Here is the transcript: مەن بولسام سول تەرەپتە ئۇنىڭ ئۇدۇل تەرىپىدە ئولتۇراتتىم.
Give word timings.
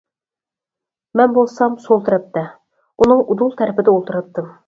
مەن 1.21 1.35
بولسام 1.35 1.75
سول 1.83 2.01
تەرەپتە 2.09 2.43
ئۇنىڭ 3.05 3.23
ئۇدۇل 3.27 3.55
تەرىپىدە 3.63 3.97
ئولتۇراتتىم. 3.97 4.53